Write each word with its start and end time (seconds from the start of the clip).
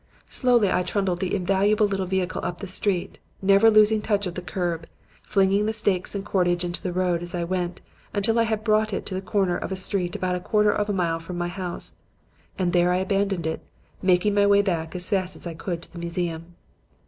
Slowly 0.31 0.71
I 0.71 0.81
trundled 0.81 1.19
the 1.19 1.35
invaluable 1.35 1.85
little 1.85 2.07
vehicle 2.07 2.43
up 2.43 2.57
the 2.59 2.65
street, 2.65 3.19
never 3.39 3.69
losing 3.69 4.01
touch 4.01 4.25
of 4.25 4.33
the 4.33 4.41
curb, 4.41 4.87
flinging 5.21 5.67
the 5.67 5.73
stakes 5.73 6.15
and 6.15 6.25
cordage 6.25 6.65
into 6.65 6.81
the 6.81 6.91
road 6.91 7.21
as 7.21 7.35
I 7.35 7.43
went, 7.43 7.81
until 8.11 8.39
I 8.39 8.45
had 8.45 8.63
brought 8.63 8.93
it 8.93 9.05
to 9.05 9.13
the 9.13 9.21
corner 9.21 9.55
of 9.55 9.71
a 9.71 9.75
street 9.75 10.15
about 10.15 10.33
a 10.33 10.39
quarter 10.39 10.71
of 10.71 10.89
a 10.89 10.91
mile 10.93 11.19
from 11.19 11.37
my 11.37 11.49
house; 11.49 11.97
and 12.57 12.73
there 12.73 12.91
I 12.91 12.97
abandoned 12.97 13.45
it, 13.45 13.61
making 14.01 14.33
my 14.33 14.47
way 14.47 14.63
back 14.63 14.95
as 14.95 15.07
fast 15.07 15.35
as 15.35 15.45
I 15.45 15.53
could 15.53 15.83
to 15.83 15.91
the 15.93 15.99
museum. 15.99 16.55